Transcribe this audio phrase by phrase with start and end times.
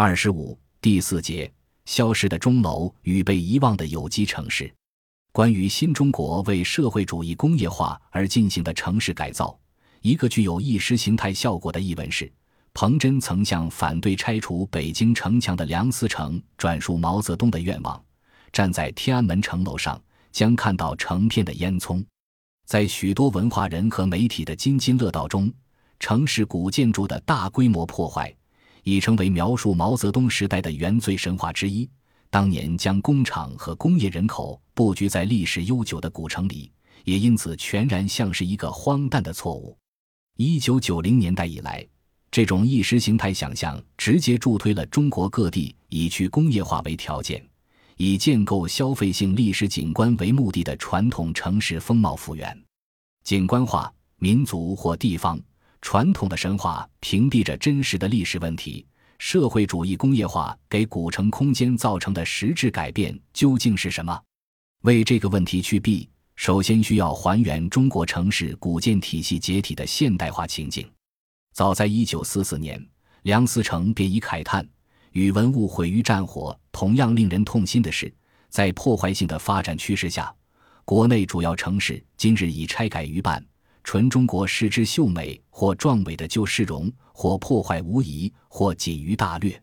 [0.00, 1.52] 二十五第四节：
[1.84, 4.72] 消失的钟楼与被遗忘的有机城市。
[5.32, 9.58] 关于新中国为社会主义工业化而进行的城市改造，
[10.00, 12.32] 一个具有意识形态效果的译文是：
[12.72, 18.00] 彭真曾向反对拆除北京城墙的梁思成转述毛泽东的愿望。
[18.52, 22.04] 站在天安门城楼上，将看到成片的烟囱。
[22.66, 25.52] 在许多文化人和媒体的津津乐道中，
[25.98, 28.32] 城市古建筑的大规模破坏
[28.88, 31.86] 已成为描述毛泽东时代的原罪神话之一。
[32.30, 36.72] 当年将工厂和工业人口布局在历史悠久的古城里，
[37.04, 39.76] 也因此全然像是一个荒诞的错误。
[40.38, 41.86] 一九九零年代以来，
[42.30, 47.44] 这种意识形态想象直接助推了中国各地以去工业化为条件。
[47.98, 52.56] 以建构消费性历史景观为目的的传统城市风貌复原，
[53.24, 55.38] 景观化、民族或地方
[55.80, 58.86] 传统的神话屏蔽着真实的历史问题。
[59.18, 64.16] 社会主义工业化给古城空间造成的实质改变究竟是什么？
[64.82, 70.88] 为这个问题去避，首先需要还原中国城市古建体系解体的现代化情景。
[71.52, 72.80] 早在一九四四年，
[73.22, 74.64] 梁思成便已慨叹。
[75.10, 78.12] 与文物毁于战火同样令人痛心的是，
[78.48, 80.32] 在破坏性的发展趋势下，
[80.84, 83.44] 国内主要城市今日已拆改于半，
[83.82, 89.60] 纯中国视之秀美或壮伟的旧市容，或破坏无遗，或仅于大略。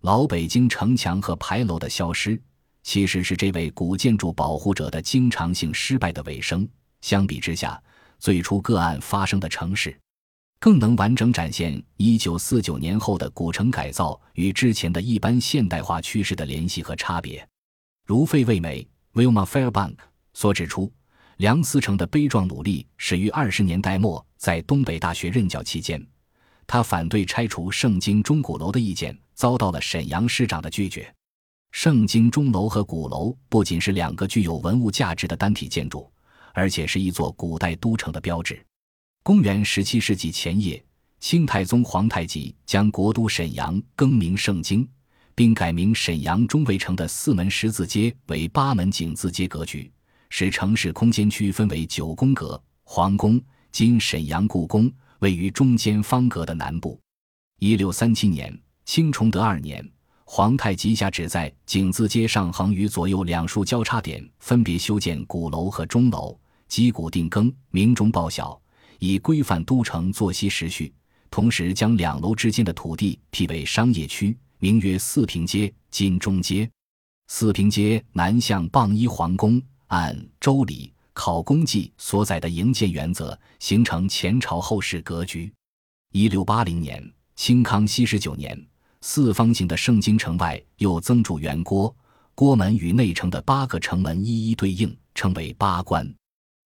[0.00, 2.42] 老北京城墙和牌楼的消失，
[2.82, 6.68] 其实是这位古建筑保护者的经常性失败的尾声。
[7.02, 7.80] 相比之下，
[8.18, 9.96] 最初个案发生的城市。
[10.58, 17.48] 更能完整展现一九四九年后的古城改造与之前的一般现代化趋势的联系和差别。
[18.04, 19.98] 如费慰美 （Wilma Fairbank）
[20.34, 20.92] 所指出，
[21.36, 26.04] 梁思成的悲壮努力始于二十年代末，在东北大学任教期间，
[26.66, 31.12] 他反对拆除盛京钟鼓楼的意见遭到了沈阳市长的拒绝。
[31.72, 36.10] 盛京钟楼和鼓楼不仅是两个具有文物价值的单体建筑，
[36.54, 38.64] 而且是一座古代都城的标志。
[39.22, 40.82] 公元十七世纪前叶，
[41.20, 44.88] 清太宗皇太极将国都沈阳更名盛京，
[45.34, 49.92] 并改名沈阳中卫城的四门十字街为八门井字街格局，
[50.30, 52.60] 使城市空间区分为九宫格。
[52.84, 53.38] 皇宫
[53.70, 54.90] 今沈阳故宫
[55.20, 56.98] 位于中间方格的南部。
[57.60, 59.88] 一六三七年，清崇德二年，
[60.24, 68.60] 皇太极下旨在井字街上横与左右两竖交叉点分别修建鼓楼和钟楼，击鼓定更，鸣钟报晓。
[69.00, 70.92] 以规范都城作息时序，
[71.30, 76.68] 同时将两楼之间的土地辟为商业区，名曰四平街、金钟街。
[77.28, 85.52] 四平街南向傍依皇宫，按《周礼·考工记》所载的营建原则，形成前朝后世格局。
[86.12, 88.56] 一六八零年，清康熙十九年，
[89.00, 91.92] 四方形的盛京城外又增筑圆郭，
[92.36, 96.08] 郭门与内城的八个城门一一对应，称为八关。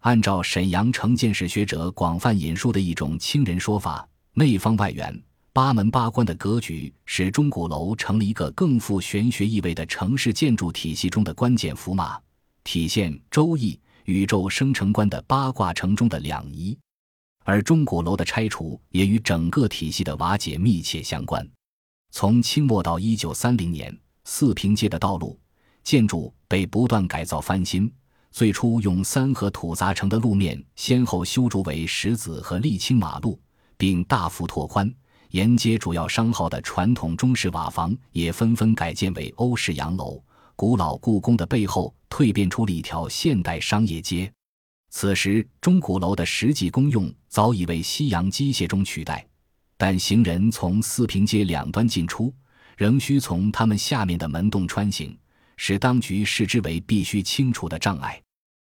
[0.00, 5.18] 按照沈阳城建史学者广泛引述的一种清人说法，内方外圆、
[5.54, 12.20] 八门八关的格局，使钟鼓楼成了一个更富玄学意味的城市建筑体系中的关键符码，
[12.62, 13.72] 体现《周易》
[14.04, 16.76] 宇宙生成观的八卦城中的两仪。
[17.44, 21.46] 而钟鼓楼的拆除也与整个体系的瓦解密切相关。
[22.10, 23.94] 从清末到一九三零年，
[24.24, 25.38] 四平街的道路
[25.82, 27.92] 建筑被不断改造翻新。
[28.30, 33.38] 最初用三合土砸成的路面，先后修筑为石子和沥青马路，
[33.76, 34.92] 并大幅拓宽。
[35.30, 40.22] 沿街主要商号的传统中式瓦房也纷纷改建为欧式洋楼。
[40.56, 44.32] 古老故宫的背后蜕变出了一条现代商业街。
[44.90, 49.26] 此时，钟鼓楼的实际功用早已为西洋机械钟取代，
[49.76, 52.32] 但行人从四平街两端进出，
[52.76, 55.18] 仍需从他们下面的门洞穿行，
[55.56, 58.22] 使当局视之为必须清除的障碍。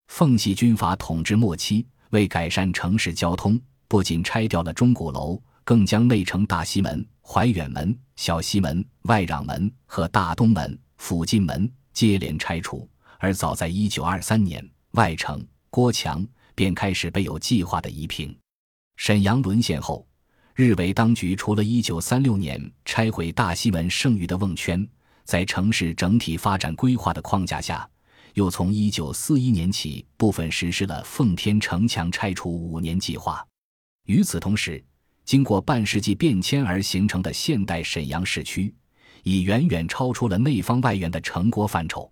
[0.06, 12.88] 奉系军阀统治末期，为改善城市交通，不仅拆掉了钟鼓楼，更将内城大西门、怀远门、小西门、外攘门和大东门、附近门接连拆除。
[13.18, 18.32] 而早在一九二三年，外城郭墙便开始被有计划的移平。
[18.96, 20.06] 沈阳沦陷后，
[20.54, 24.88] 日伪当局除了一九三六年拆毁大西门剩余的瓮圈，
[25.24, 27.88] 在城市整体发展规划的框架下。
[28.34, 33.44] 又从一九四一年起，部分实施了奉天城墙拆除五年计划。
[34.06, 34.82] 与此同时，
[35.24, 38.72] 经过半世纪变迁而形成的现代沈阳市区，
[39.22, 42.10] 已远远超出了内方外圆的成果范畴。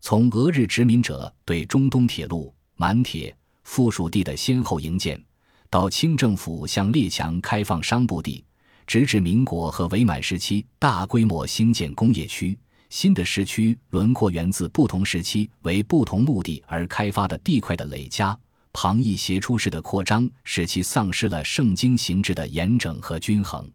[0.00, 5.22] 从俄日殖民者对中东铁路、满铁附属地的先后营建，
[5.70, 8.44] 到清政府向列强开放商埠地，
[8.86, 12.58] 直至民国和伪满时期，大规模兴建工业区。
[12.90, 18.38] 新的市区轮廓源自不同时期为不同目的而开发的地块的累加，
[18.72, 23.68] 旁逸斜出式的扩张使其丧失了圣经形制的严整和均衡。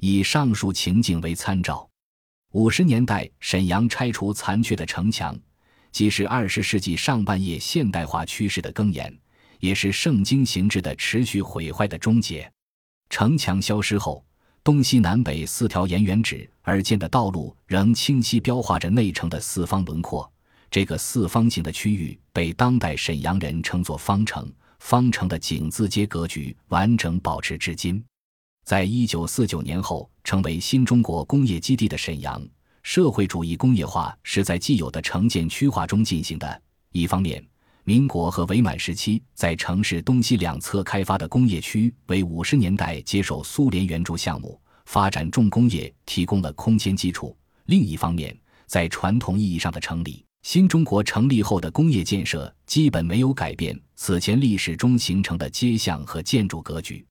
[0.00, 1.88] 以上述情景为参照，
[2.52, 5.38] 五十年代沈阳拆除残缺的城墙，
[5.92, 9.16] 既是二十世纪上半叶现代化趋势的更延，
[9.60, 12.50] 也是圣经形制的持续毁坏的终结。
[13.08, 14.24] 城墙消失后。
[14.62, 20.30] 东西南北四条沿原址而建的道路仍清晰标画着内城的四方轮廓。
[20.70, 24.52] 这个四方形的区域被当代沈阳人称作方城。
[24.80, 28.04] 方城的井字街格局完整保持至今。
[28.64, 32.40] 在一九四九年后成为新中国工业基地的沈阳，
[32.82, 36.62] 社会主义工业化是在既有的城建区划中进行的。
[36.92, 37.44] 一方面，
[37.84, 47.36] 民国和伪满时期，在城市东西两侧开发的工业区，为五十年代接受苏联援助项目发展重工业提供了空间基础。
[47.66, 48.36] 另一方面，
[48.66, 57.04] 在传统意义上的城里，新中国成立后的工业建设基本没有改变此前历史中形成的街巷和建筑格局。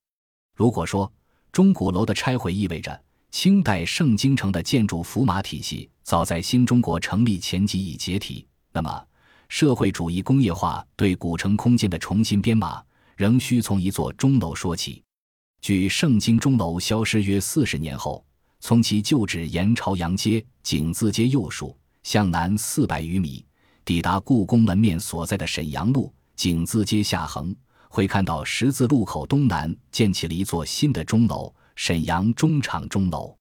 [0.56, 1.10] 如果说
[1.52, 3.00] 钟鼓楼的拆毁意味着
[3.30, 9.06] 清代盛京城的建筑符码体系早在新中国成立前即已解体，那么。
[9.48, 12.80] 社会主义工业化对古城空间的重新编码，
[13.16, 15.02] 仍需从一座钟楼说起。
[15.60, 18.24] 距盛京钟楼消失约四十年后，
[18.60, 23.44] 从其旧址沿朝阳街、景字街右数向南四百余米，
[23.84, 27.52] 抵达故宫门面所在的沈阳路景字街下横，
[27.90, 33.36] 会看到十字路口东南建起了一座新的钟楼——沈阳中厂钟楼。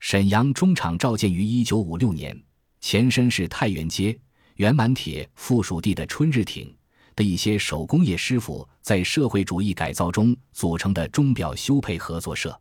[0.00, 2.38] 沈阳中厂召建于一九五六年，
[2.78, 4.16] 前身是太原街。
[4.56, 6.74] 原满铁附属地的春日町
[7.14, 12.58] 的一些手工业师傅在社会主义改造中组成的钟表修配合作社。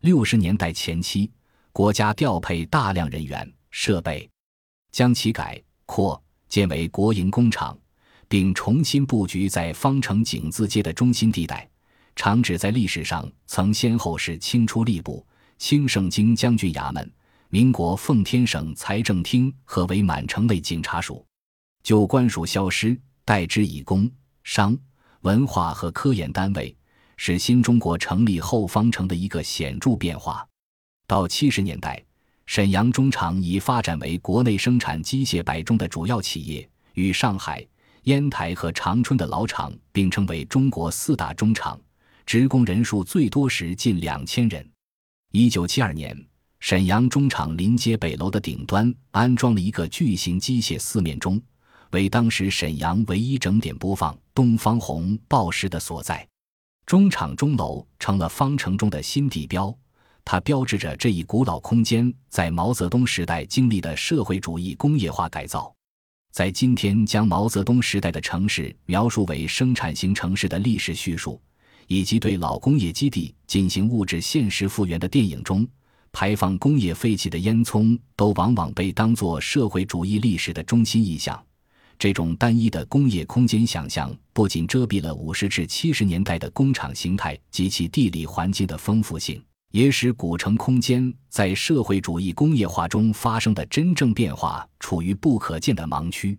[0.00, 1.30] 六十年代前期，
[1.72, 4.28] 国家调配大量人员设备，
[4.92, 7.76] 将其改扩建为国营工厂，
[8.28, 11.68] 并重新布局在方城井字街的中心地带。
[12.14, 15.26] 厂址在历史上曾先后是清初吏部、
[15.56, 17.12] 清盛京将军衙门、
[17.48, 21.24] 民国奉天省财政厅和伪满城内警察署。
[21.82, 24.10] 旧官署消失，代之以工
[24.42, 24.76] 商、
[25.20, 26.76] 文化和科研单位，
[27.16, 30.46] 是新中国成立后方城的一个显著变化。
[31.06, 32.04] 到七十年代，
[32.46, 37.64] 沈阳中厂已发展为国内生产机械摆钟的主要企业，与上海、
[38.04, 41.78] 烟台和长春的老厂并称为中国四大中厂，
[42.24, 44.66] 职工人数最多时近两千人。
[45.32, 46.16] 一九七二年，
[46.60, 51.40] 沈阳中厂临街北楼的顶端安装了一个巨型机械四面钟。
[51.92, 56.26] 为当时沈阳唯一整点播放《东方红》报时的所在，
[56.84, 59.74] 中厂钟楼成了方城中的新地标，
[60.24, 65.74] 它标志着这一古老空间在毛泽东时代经历的社会主义工业化改造。
[66.30, 71.40] 在今天将毛泽东时代的城市描述为生产型城市的历史叙述，
[71.88, 75.66] 以及对老工业基地进行物质现实复原的电影中，
[76.12, 81.42] 排放工业废气的烟囱都往往被当作社会主义历史的中心意象。
[81.98, 96.38] 这种单一的工业空间想象，不仅遮蔽了五十至七十年代的工厂形态及其地理环境的丰富性，也使古城空间在社会主义工业化中发生的真正变化处于不可见的盲区。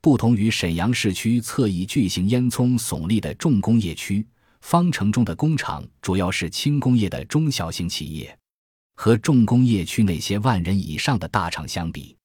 [0.00, 4.26] 不同于沈阳市区侧翼巨型烟囱耸立的重工业区，
[4.60, 8.34] 方城中的工厂主要是轻工业的中小型企业，
[8.96, 12.16] 和重工业区那些万人以上的大厂相比。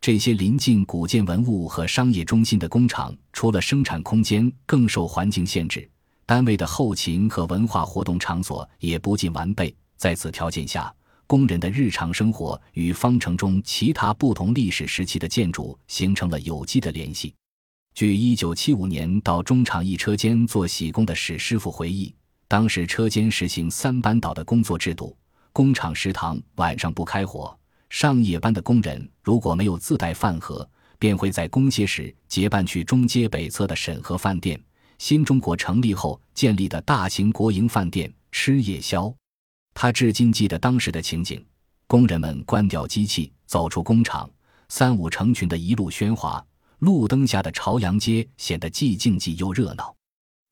[0.00, 5.86] 这些临近古建文物和商业中心的工厂，除了生产空间更受环境限制，
[6.24, 9.76] 单位的后勤和文化活动场所也不尽完备。
[10.00, 10.90] 在此条件下，
[11.26, 17.34] 工人的日常生活与方城中其他不同历史时期的建筑形成了有机的联系。
[17.94, 22.14] 据1975年到中厂一车间做洗工的史师傅回忆，
[22.48, 25.14] 当时车间实行三班倒的工作制度，
[25.52, 27.54] 工厂食堂晚上不开火。
[27.90, 30.66] 上夜班的工人如果没有自带饭盒，
[30.98, 34.58] 便会在工歇时结伴去中街北侧的沈河饭店
[34.96, 39.14] （新中国成立后建立的大型国营饭店）吃夜宵。
[39.74, 41.44] 他至今记得当时的情景：
[41.86, 44.28] 工人们关掉机器，走出工厂，
[44.68, 46.44] 三五成群的一路喧哗，
[46.80, 49.94] 路灯下的朝阳街显得既静寂又热闹。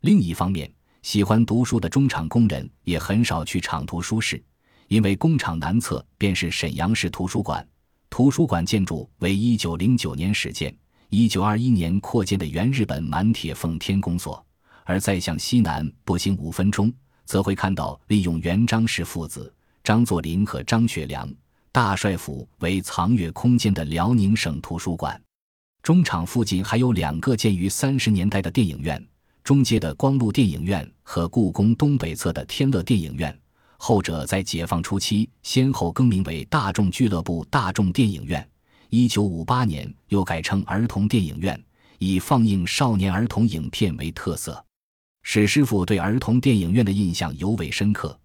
[0.03, 0.73] 另一方面，
[1.03, 4.43] 喜欢读书的中厂工人也很少去厂图书室。
[4.89, 7.67] 因为工厂南侧便是沈阳市图书馆，
[8.09, 10.75] 图书馆建筑为一九零九年始建，
[11.11, 14.43] 一九二一年扩建的原日本满铁奉天宫所。
[14.85, 16.91] 而再向西南步行五分钟，
[17.29, 19.53] 则会看到利用原张氏父子、
[19.85, 21.31] 张作霖和张学良。
[21.71, 25.21] 大帅府为藏阅空间的辽宁省图书馆。
[25.83, 29.07] 中场附近还有两个建于三十年代的电影院：
[29.45, 33.39] 中街的光禄电影院和故宫东北侧的天乐电影院。
[33.77, 38.49] 后者在解放初期先后更名为大众俱乐部大众电影院，
[38.89, 41.63] 一九五八年又改称儿童电影院，
[41.99, 44.65] 以放映少年儿童影片为特色。
[45.31, 48.19] 史师傅对儿童电影院的印象尤为深刻，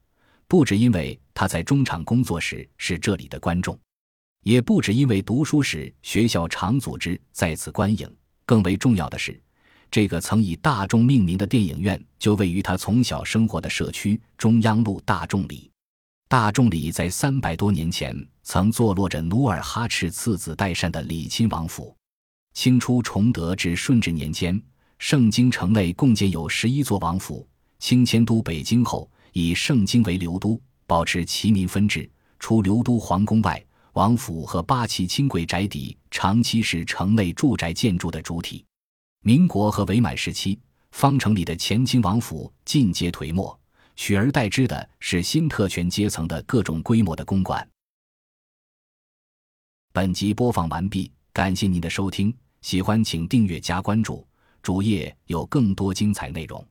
[0.47, 3.77] 不只因为他在中场工作时是这里的观众，
[4.43, 8.09] 也不止因为读书时学校常组织在此观影，
[8.45, 9.37] 更为重要的是。
[9.91, 15.69] 这个曾以大众命名的电影院，就位于他从小生活的社区中央路大众里。
[16.29, 21.93] 大众里在三百多年前曾坐落着努尔哈赤次子代善的李亲王府。
[22.53, 24.57] 清初崇德至顺治年间，
[25.05, 27.45] 盛京城内共建有十一座王府。
[27.77, 30.57] 清迁都北京后，以盛京为留都，
[30.87, 32.09] 保持齐民分治。
[32.39, 33.61] 除留都皇宫外，
[33.95, 38.63] 王府和八旗轻贵宅邸长期是城内住宅建筑的主体。
[39.23, 40.57] 民国和伪满时期，
[40.91, 43.59] 方城里的前清王府尽皆颓没，
[43.97, 47.67] 取而代之的是新特权阶层的各种规模的公馆。
[49.91, 54.25] 本集播放完毕，感谢您的收听，喜欢请订阅加关注，
[54.63, 56.65] 主页有更多精彩内容。